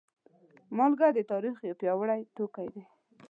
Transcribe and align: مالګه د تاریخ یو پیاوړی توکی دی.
مالګه 0.77 1.07
د 1.17 1.19
تاریخ 1.31 1.55
یو 1.67 1.77
پیاوړی 1.81 2.21
توکی 2.35 2.67
دی. 2.73 2.83